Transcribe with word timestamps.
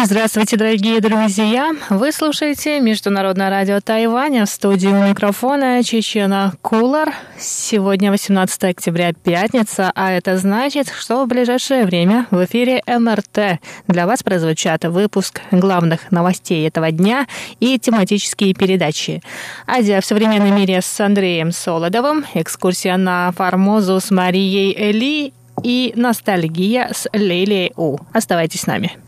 Здравствуйте, 0.00 0.56
дорогие 0.56 1.00
друзья! 1.00 1.72
Вы 1.90 2.12
слушаете 2.12 2.78
Международное 2.78 3.50
радио 3.50 3.80
Тайваня 3.80 4.46
в 4.46 4.48
студии 4.48 4.86
у 4.86 5.08
микрофона 5.08 5.82
Чечена 5.82 6.54
Кулар. 6.62 7.12
Сегодня 7.36 8.12
18 8.12 8.62
октября, 8.62 9.12
пятница, 9.12 9.90
а 9.96 10.12
это 10.12 10.38
значит, 10.38 10.88
что 10.96 11.24
в 11.24 11.26
ближайшее 11.26 11.84
время 11.84 12.28
в 12.30 12.44
эфире 12.44 12.80
МРТ 12.86 13.58
для 13.88 14.06
вас 14.06 14.22
прозвучат 14.22 14.84
выпуск 14.84 15.40
главных 15.50 16.12
новостей 16.12 16.68
этого 16.68 16.92
дня 16.92 17.26
и 17.58 17.76
тематические 17.76 18.54
передачи. 18.54 19.20
Азия 19.66 20.00
в 20.00 20.06
современном 20.06 20.54
мире 20.54 20.80
с 20.80 21.00
Андреем 21.00 21.50
Солодовым, 21.50 22.24
экскурсия 22.34 22.96
на 22.96 23.32
Формозу 23.32 23.98
с 23.98 24.12
Марией 24.12 24.72
Эли 24.78 25.32
и 25.64 25.92
ностальгия 25.96 26.90
с 26.92 27.08
Лейлией 27.12 27.72
У. 27.76 27.98
Оставайтесь 28.12 28.60
с 28.60 28.66
нами. 28.68 29.07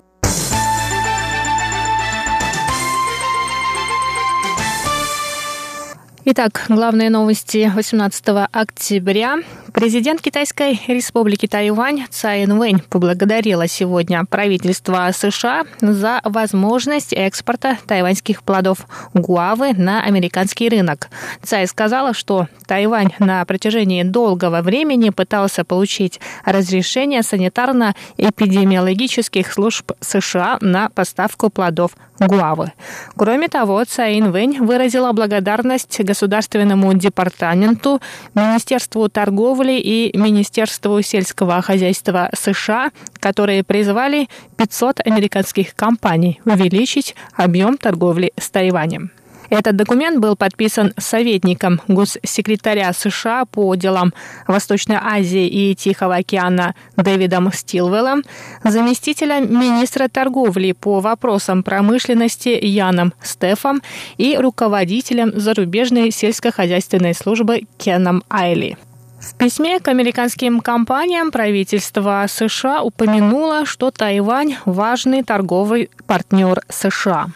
Итак, 6.33 6.66
главные 6.69 7.11
новости 7.11 7.69
18 7.75 8.25
октября. 8.52 9.39
Президент 9.75 10.20
Китайской 10.20 10.80
республики 10.87 11.48
Тайвань 11.48 12.05
Цай 12.09 12.45
Инвэнь 12.45 12.79
поблагодарила 12.89 13.66
сегодня 13.66 14.25
правительство 14.25 15.11
США 15.12 15.65
за 15.80 16.20
возможность 16.23 17.12
экспорта 17.12 17.79
тайваньских 17.84 18.45
плодов 18.45 18.87
гуавы 19.12 19.73
на 19.73 20.05
американский 20.05 20.69
рынок. 20.69 21.09
Цай 21.43 21.66
сказала, 21.66 22.14
что 22.14 22.47
Тайвань 22.69 23.11
на 23.19 23.45
протяжении 23.45 24.05
долгого 24.05 24.62
времени 24.62 25.11
пытался 25.11 25.64
получить 25.64 26.20
разрешение 26.45 27.23
санитарно-эпидемиологических 27.23 29.53
служб 29.53 29.91
США 30.01 30.58
на 30.61 30.91
поставку 30.91 31.51
плодов 31.51 31.97
гуавы. 32.20 32.73
Кроме 33.17 33.48
того, 33.48 33.84
Цай 33.84 34.20
Инвэнь 34.20 34.61
выразила 34.61 35.11
благодарность 35.12 36.05
Государственному 36.21 36.93
департаменту, 36.93 37.99
Министерству 38.35 39.09
торговли 39.09 39.81
и 39.81 40.15
Министерству 40.19 41.01
сельского 41.01 41.63
хозяйства 41.63 42.29
США, 42.35 42.91
которые 43.21 43.65
призвали 43.65 44.29
500 44.59 45.01
американских 45.07 45.75
компаний 45.75 46.39
увеличить 46.45 47.15
объем 47.35 47.79
торговли 47.79 48.33
с 48.39 48.51
Тайванем. 48.51 49.11
Этот 49.51 49.75
документ 49.75 50.20
был 50.20 50.37
подписан 50.37 50.95
советником 50.97 51.81
госсекретаря 51.89 52.93
США 52.93 53.45
по 53.45 53.75
делам 53.75 54.15
Восточной 54.47 54.97
Азии 54.97 55.47
и 55.47 55.75
Тихого 55.75 56.17
океана 56.17 56.77
Дэвидом 56.97 57.53
Стилвеллом, 57.53 58.23
заместителем 58.62 59.53
министра 59.53 60.07
торговли 60.07 60.70
по 60.73 61.01
вопросам 61.01 61.65
промышленности 61.65 62.57
Яном 62.62 63.12
Стефом 63.23 63.83
и 64.19 64.37
руководителем 64.39 65.33
зарубежной 65.39 66.12
сельскохозяйственной 66.12 67.14
службы 67.14 67.62
Кеном 67.77 68.23
Айли. 68.31 68.79
В 69.20 69.35
письме 69.35 69.81
к 69.81 69.89
американским 69.89 70.61
компаниям 70.61 71.31
правительство 71.33 72.25
США 72.29 72.83
упомянуло, 72.83 73.67
что 73.67 73.91
Тайвань– 73.91 74.57
важный 74.64 75.25
торговый 75.25 75.91
партнер 76.07 76.62
США. 76.69 77.27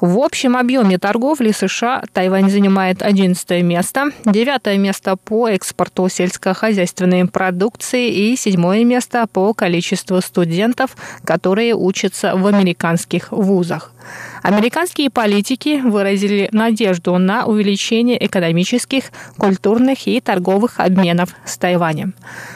В 0.00 0.18
общем 0.18 0.56
объеме 0.56 0.98
торговли 0.98 1.50
США 1.50 2.02
Тайвань 2.14 2.48
занимает 2.50 3.02
11 3.02 3.62
место, 3.62 4.06
9 4.24 4.78
место 4.78 5.16
по 5.16 5.46
экспорту 5.48 6.08
сельскохозяйственной 6.08 7.26
продукции 7.26 8.08
и 8.08 8.34
7 8.34 8.82
место 8.84 9.26
по 9.30 9.52
количеству 9.52 10.22
студентов, 10.22 10.96
которые 11.24 11.74
учатся 11.74 12.34
в 12.34 12.46
американских 12.46 13.30
вузах. 13.30 13.92
Американские 14.42 15.10
политики 15.10 15.82
выразили 15.84 16.48
надежду 16.50 17.18
на 17.18 17.44
увеличение 17.44 18.24
экономических, 18.24 19.12
культурных 19.36 20.06
и 20.06 20.18
торговых 20.22 20.80
обменов 20.80 21.34
с 21.44 21.58
Тайванем. 21.58 22.14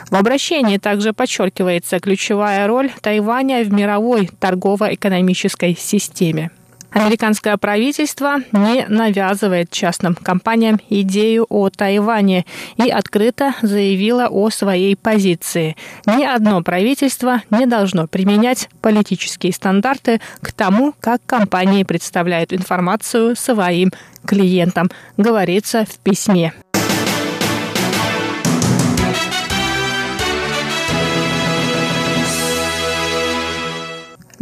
В 0.08 0.16
обращении 0.16 0.78
также 0.78 1.12
подчеркивается 1.12 2.00
ключевая 2.00 2.66
роль 2.66 2.90
Тайваня 3.02 3.62
в 3.64 3.70
мировой 3.70 4.30
торгово-экономической 4.40 5.76
системе. 5.78 6.50
Американское 6.94 7.56
правительство 7.56 8.36
не 8.52 8.86
навязывает 8.86 9.68
частным 9.70 10.14
компаниям 10.14 10.80
идею 10.88 11.44
о 11.48 11.68
Тайване 11.68 12.46
и 12.76 12.88
открыто 12.88 13.52
заявило 13.62 14.28
о 14.28 14.48
своей 14.48 14.94
позиции. 14.94 15.76
Ни 16.06 16.24
одно 16.24 16.62
правительство 16.62 17.42
не 17.50 17.66
должно 17.66 18.06
применять 18.06 18.68
политические 18.80 19.52
стандарты 19.52 20.20
к 20.40 20.52
тому, 20.52 20.94
как 21.00 21.20
компании 21.26 21.82
представляют 21.82 22.52
информацию 22.52 23.34
своим 23.34 23.90
клиентам, 24.24 24.88
говорится 25.16 25.84
в 25.84 25.98
письме. 25.98 26.54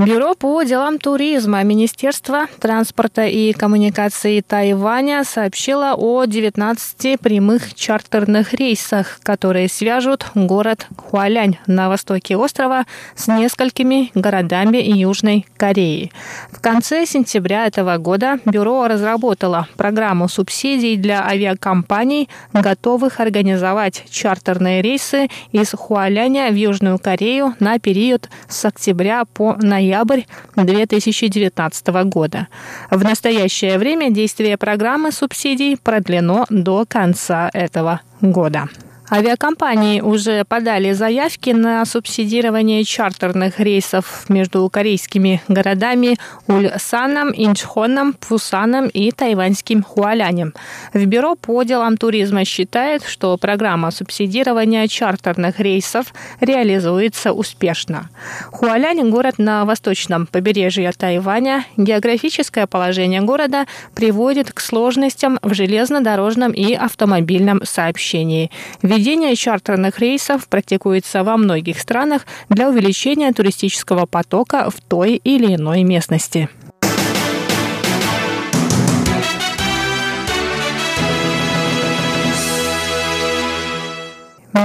Бюро 0.05 0.35
по 0.35 0.63
делам 0.65 0.99
туризма 0.99 1.63
Министерства 1.63 2.47
транспорта 2.59 3.27
и 3.27 3.53
коммуникации 3.53 4.41
Тайваня 4.41 5.23
сообщило 5.23 5.95
о 5.97 6.25
19 6.25 7.21
прямых 7.21 7.75
чартерных 7.75 8.53
рейсах, 8.53 9.21
которые 9.23 9.69
свяжут 9.69 10.27
город 10.35 10.89
Хуалянь 10.97 11.59
на 11.69 11.89
востоке 11.89 12.37
острова 12.37 12.85
с 13.15 13.29
несколькими 13.29 14.11
городами 14.15 14.79
Южной 14.79 15.47
Кореи. 15.57 16.11
В 16.51 16.61
конце 16.61 17.07
сентября 17.07 17.67
этого 17.67 17.97
года 17.99 18.41
бюро 18.45 18.89
разработало 18.89 19.69
программу 19.77 20.29
субсидий 20.29 20.97
для 20.97 21.25
авиакомпаний, 21.25 22.29
готовых 22.53 23.21
организовать 23.21 24.05
чартерные 24.11 24.83
рейсы 24.83 25.29
из 25.53 25.71
Хуаляня 25.71 26.51
в 26.51 26.55
Южную 26.55 26.99
Корею 26.99 27.55
на 27.61 27.79
период 27.79 28.29
с 28.49 28.65
октября 28.65 29.27
по 29.27 29.55
ноябрь 29.61 29.92
ноябрь 29.93 30.23
2019 30.57 31.87
года. 32.07 32.49
В 32.91 33.05
настоящее 33.05 33.79
время 33.79 34.11
действие 34.11 34.57
программы 34.57 35.13
субсидий 35.13 35.77
продлено 35.77 36.47
до 36.49 36.85
конца 36.87 37.51
этого 37.53 38.01
года. 38.21 38.69
Авиакомпании 39.13 40.01
уже 40.01 40.43
подали 40.45 40.93
заявки 40.93 41.51
на 41.51 41.85
субсидирование 41.85 42.83
чартерных 42.83 43.61
рейсов 43.61 44.25
между 44.31 44.67
корейскими 44.71 45.43
городами 45.49 46.17
Ульсаном, 46.47 47.31
Инчхоном, 47.37 48.15
Пусаном 48.15 48.89
и 48.89 49.11
тайваньским 49.11 49.83
Хуалянем. 49.83 50.55
В 50.95 51.05
Бюро 51.05 51.35
по 51.35 51.63
делам 51.63 51.99
туризма 51.99 52.47
считает, 52.47 53.05
что 53.05 53.37
программа 53.37 53.91
субсидирования 53.91 54.89
чартерных 54.89 55.61
рейсов 55.61 56.15
реализуется 56.41 57.35
успешно. 57.35 58.09
Хуалянь– 58.51 59.11
город 59.11 59.35
на 59.37 59.67
восточном 59.67 60.27
побережье 60.27 60.91
Тайваня. 60.97 61.67
Географическое 61.77 62.67
положение 62.67 63.21
города 63.21 63.67
приводит 63.95 64.53
к 64.53 64.61
сложностям 64.61 65.39
в 65.43 65.53
железнодорожном 65.53 66.53
и 66.53 66.73
автомобильном 66.73 67.61
сообщении. 67.67 68.51
Ведь 68.81 69.02
Введение 69.03 69.35
чартерных 69.35 69.99
рейсов 69.99 70.47
практикуется 70.47 71.25
во 71.25 71.37
многих 71.37 71.81
странах 71.81 72.25
для 72.49 72.69
увеличения 72.69 73.33
туристического 73.33 74.07
потока 74.07 74.71
в 74.71 74.81
той 74.81 75.17
или 75.17 75.57
иной 75.57 75.83
местности. 75.83 76.49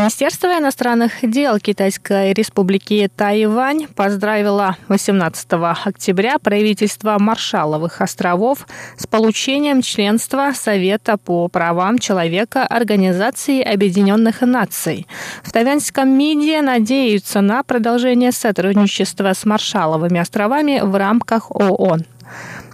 Министерство 0.07 0.57
иностранных 0.57 1.11
дел 1.21 1.59
Китайской 1.59 2.31
республики 2.31 3.11
Тайвань 3.13 3.87
поздравило 3.87 4.77
18 4.87 5.45
октября 5.83 6.39
правительство 6.39 7.17
Маршаловых 7.19 7.99
островов 7.99 8.65
с 8.95 9.05
получением 9.05 9.81
членства 9.81 10.53
Совета 10.55 11.17
по 11.17 11.49
правам 11.49 11.99
человека 11.99 12.65
Организации 12.65 13.61
Объединенных 13.61 14.39
Наций. 14.43 15.05
В 15.43 15.51
тайваньском 15.51 16.07
МИДе 16.07 16.61
надеются 16.61 17.41
на 17.41 17.61
продолжение 17.63 18.31
сотрудничества 18.31 19.33
с 19.33 19.43
Маршаловыми 19.43 20.21
островами 20.21 20.79
в 20.79 20.95
рамках 20.95 21.51
ООН. 21.51 22.05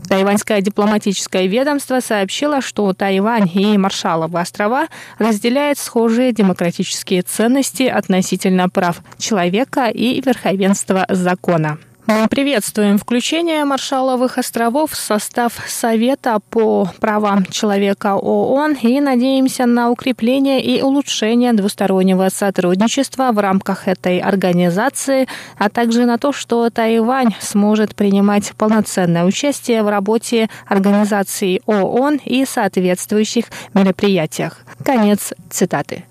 Тайваньское 0.08 0.62
дипломатическое 0.62 1.48
ведомство 1.48 2.00
сообщило, 2.00 2.62
что 2.62 2.94
Тайвань 2.94 3.50
и 3.54 3.78
Маршалловы 3.78 4.40
острова 4.40 4.88
разделяют 5.18 5.78
схожие 5.80 6.34
демократические 6.34 7.22
ценности 7.22 7.84
относительно 7.84 8.70
прав 8.70 9.02
человека 9.18 9.88
и 9.88 10.22
верховенства 10.22 11.06
закона. 11.10 11.80
Мы 12.06 12.28
приветствуем 12.28 12.98
включение 12.98 13.64
Маршаловых 13.64 14.38
островов 14.38 14.92
в 14.92 14.96
состав 14.98 15.54
Совета 15.68 16.40
по 16.50 16.90
правам 17.00 17.46
человека 17.46 18.16
ООН 18.16 18.74
и 18.82 19.00
надеемся 19.00 19.66
на 19.66 19.90
укрепление 19.90 20.62
и 20.62 20.82
улучшение 20.82 21.54
двустороннего 21.54 22.28
сотрудничества 22.28 23.32
в 23.32 23.40
рамках 23.40 23.88
этой 23.88 24.20
организации, 24.20 25.30
а 25.58 25.70
также 25.70 26.06
на 26.06 26.18
то, 26.18 26.34
что 26.34 26.70
Тайвань 26.70 27.36
сможет 27.40 27.96
принимать 27.96 28.52
полноценное 28.58 29.24
участие 29.24 29.82
в 29.82 29.88
работе 29.88 30.50
организации 30.68 31.62
ООН 31.68 32.20
и 32.26 32.44
соответствующих 32.44 33.46
мероприятиях. 33.74 34.58
Конец 34.84 35.34
цитаты. 35.50 36.04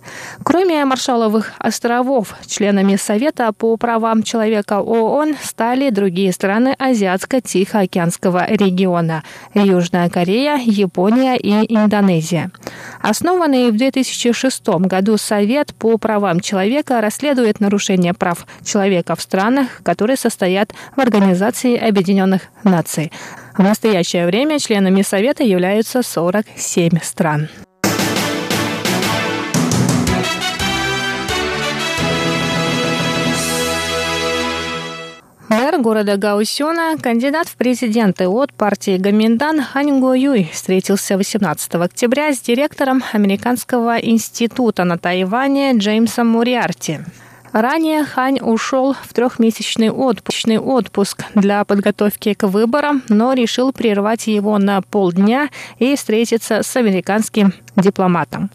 Кроме 0.42 0.82
Маршаловых 0.86 1.52
островов, 1.58 2.34
членами 2.46 2.96
Совета 2.96 3.52
по 3.52 3.76
правам 3.76 4.22
человека 4.22 4.80
ООН 4.80 5.36
стали 5.42 5.81
стали 5.82 5.90
другие 5.90 6.32
страны 6.32 6.76
Азиатско-Тихоокеанского 6.78 8.46
региона– 8.48 9.24
Южная 9.54 10.08
Корея, 10.08 10.60
Япония 10.64 11.36
и 11.36 11.50
Индонезия. 11.74 12.50
Основанный 13.00 13.70
в 13.70 13.76
2006 13.76 14.68
году 14.86 15.16
Совет 15.16 15.74
по 15.74 15.98
правам 15.98 16.40
человека 16.40 17.00
расследует 17.00 17.58
нарушения 17.60 18.14
прав 18.14 18.46
человека 18.64 19.16
в 19.16 19.22
странах, 19.22 19.82
которые 19.82 20.16
состоят 20.16 20.72
в 20.96 21.00
Организации 21.00 21.76
Объединенных 21.76 22.42
Наций. 22.62 23.10
В 23.56 23.62
настоящее 23.62 24.26
время 24.26 24.60
членами 24.60 25.02
Совета 25.02 25.42
являются 25.42 26.02
47 26.02 27.00
стран. 27.02 27.48
Мэр 35.72 35.80
города 35.80 36.18
Гаусюна, 36.18 36.98
кандидат 37.00 37.48
в 37.48 37.56
президенты 37.56 38.28
от 38.28 38.52
партии 38.52 38.98
Гаминдан 38.98 39.62
Хань 39.62 40.00
Го 40.00 40.12
Юй 40.12 40.50
встретился 40.52 41.16
18 41.16 41.76
октября 41.76 42.34
с 42.34 42.40
директором 42.40 43.02
Американского 43.14 43.96
института 43.96 44.84
на 44.84 44.98
Тайване 44.98 45.72
Джеймсом 45.72 46.28
Муриарти. 46.28 47.00
Ранее 47.52 48.04
Хань 48.04 48.38
ушел 48.40 48.94
в 48.94 49.14
трехмесячный 49.14 49.90
отпуск 49.90 51.24
для 51.34 51.64
подготовки 51.64 52.34
к 52.34 52.46
выборам, 52.46 53.02
но 53.08 53.32
решил 53.32 53.72
прервать 53.72 54.26
его 54.26 54.58
на 54.58 54.82
полдня 54.82 55.48
и 55.78 55.96
встретиться 55.96 56.62
с 56.62 56.76
американским 56.76 57.54
дипломатом. 57.76 58.50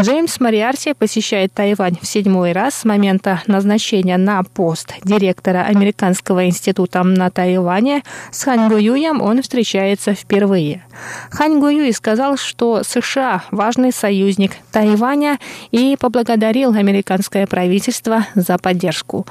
Джеймс 0.00 0.38
Мариарти 0.40 0.94
посещает 0.94 1.52
Тайвань 1.52 1.98
в 2.00 2.06
седьмой 2.06 2.52
раз 2.52 2.74
с 2.74 2.84
момента 2.84 3.42
назначения 3.46 4.16
на 4.16 4.42
пост 4.42 4.94
директора 5.04 5.62
Американского 5.62 6.46
института 6.46 7.02
на 7.02 7.30
Тайване. 7.30 8.02
С 8.30 8.44
Хань 8.44 8.68
Гуюем 8.68 9.20
он 9.20 9.42
встречается 9.42 10.14
впервые. 10.14 10.84
Хань 11.30 11.58
Гуюй 11.58 11.92
сказал, 11.92 12.36
что 12.36 12.82
США– 12.84 13.42
важный 13.50 13.92
союзник 13.92 14.52
Тайваня 14.70 15.38
и 15.70 15.96
поблагодарил 15.98 16.74
американское 16.74 17.46
правительство 17.46 18.26
за 18.34 18.58
поддержку. 18.58 19.26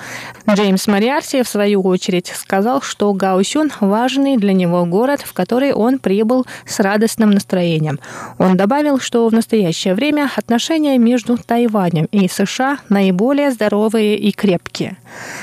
Джеймс 0.50 0.88
Мариарти, 0.88 1.44
в 1.44 1.47
свою 1.47 1.81
очередь, 1.81 2.27
сказал, 2.36 2.81
что 2.81 3.13
Гаусюн– 3.13 3.71
важный 3.80 4.38
для 4.38 4.53
него 4.53 4.86
город, 4.86 5.21
в 5.21 5.33
который 5.33 5.74
он 5.74 6.00
прибыл 6.00 6.45
с 6.65 6.80
радостным 6.80 7.31
настроением. 7.31 8.00
Он 8.38 8.57
добавил, 8.57 9.00
что 9.00 9.29
в 9.30 9.34
настоящее 9.34 9.96
время 9.96 10.30
отношения 10.36 10.98
между 10.98 11.38
Тайванем 11.38 12.06
и 12.12 12.28
США 12.28 12.80
наиболее 12.90 13.52
здоровые 13.52 14.18
и 14.18 14.31
крепкие. 14.31 14.98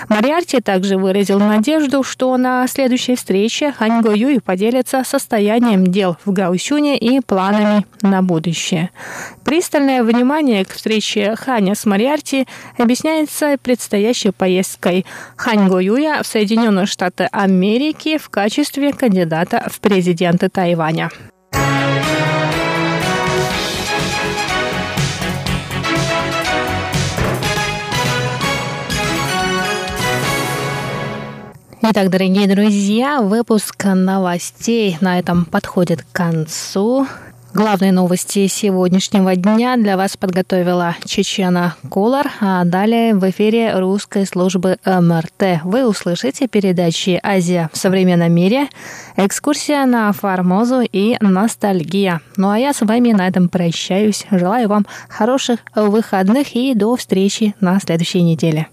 Мариарти 0.08 0.60
также 0.60 0.96
выразил 0.96 1.38
надежду, 1.38 2.02
что 2.02 2.36
на 2.36 2.66
следующей 2.66 3.16
встрече 3.16 3.72
Хань 3.72 4.02
Го 4.02 4.12
Юй 4.12 4.40
поделится 4.40 5.02
состоянием 5.04 5.86
дел 5.86 6.16
в 6.24 6.32
Гаусюне 6.32 6.98
и 6.98 7.20
планами 7.20 7.86
на 8.02 8.22
будущее. 8.22 8.90
Пристальное 9.44 10.02
внимание 10.02 10.64
к 10.64 10.70
встрече 10.70 11.36
Ханя 11.36 11.74
с 11.74 11.86
Мариарти 11.86 12.46
объясняется 12.78 13.56
предстоящей 13.62 14.30
поездкой 14.30 15.06
Хань 15.36 15.68
Го 15.68 15.78
Юя 15.78 16.22
в 16.22 16.26
Соединенные 16.26 16.86
Штаты 16.86 17.28
Америки 17.32 18.18
в 18.18 18.28
качестве 18.28 18.92
кандидата 18.92 19.66
в 19.70 19.80
президенты 19.80 20.48
Тайваня. 20.48 21.10
Итак, 31.88 32.10
дорогие 32.10 32.48
друзья, 32.48 33.20
выпуск 33.20 33.84
новостей 33.84 34.98
на 35.00 35.20
этом 35.20 35.44
подходит 35.44 36.02
к 36.02 36.10
концу. 36.10 37.06
Главные 37.54 37.92
новости 37.92 38.48
сегодняшнего 38.48 39.36
дня 39.36 39.76
для 39.76 39.96
вас 39.96 40.16
подготовила 40.16 40.96
Чечена 41.04 41.76
Колор, 41.88 42.26
а 42.40 42.64
далее 42.64 43.14
в 43.14 43.30
эфире 43.30 43.78
русской 43.78 44.26
службы 44.26 44.78
МРТ 44.84 45.62
вы 45.62 45.86
услышите 45.86 46.48
передачи 46.48 47.20
«Азия 47.22 47.70
в 47.72 47.78
современном 47.78 48.32
мире», 48.32 48.66
«Экскурсия 49.16 49.86
на 49.86 50.12
Формозу» 50.12 50.80
и 50.80 51.16
«Ностальгия». 51.20 52.20
Ну 52.36 52.50
а 52.50 52.58
я 52.58 52.72
с 52.72 52.80
вами 52.80 53.12
на 53.12 53.28
этом 53.28 53.48
прощаюсь. 53.48 54.26
Желаю 54.32 54.68
вам 54.68 54.86
хороших 55.08 55.60
выходных 55.76 56.56
и 56.56 56.74
до 56.74 56.96
встречи 56.96 57.54
на 57.60 57.78
следующей 57.78 58.22
неделе. 58.22 58.66